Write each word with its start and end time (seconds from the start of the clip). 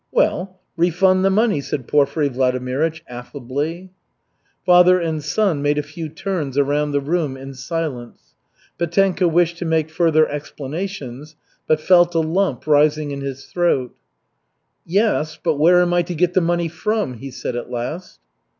"Well, 0.11 0.59
refund 0.77 1.23
the 1.23 1.29
money," 1.29 1.61
said 1.61 1.87
Porfiry 1.87 2.27
Vladimirych 2.27 3.01
affably. 3.07 3.91
Father 4.65 4.99
and 4.99 5.23
son 5.23 5.61
made 5.61 5.77
a 5.77 5.83
few 5.83 6.09
turns 6.09 6.57
around 6.57 6.91
the 6.91 6.99
room 6.99 7.37
in 7.37 7.53
silence. 7.53 8.33
Petenka 8.79 9.27
wished 9.27 9.59
to 9.59 9.65
make 9.65 9.91
further 9.91 10.27
explanations, 10.27 11.35
but 11.67 11.79
felt 11.79 12.15
a 12.15 12.19
lump 12.19 12.65
rising 12.65 13.11
in 13.11 13.21
his 13.21 13.45
throat. 13.45 13.93
"Yes, 14.87 15.37
but 15.37 15.57
where 15.57 15.79
am 15.83 15.93
I 15.93 16.01
to 16.01 16.15
get 16.15 16.33
the 16.33 16.41
money 16.41 16.67
from?" 16.67 17.19
he 17.19 17.29
said 17.29 17.55
at 17.55 17.69
last. 17.69 18.19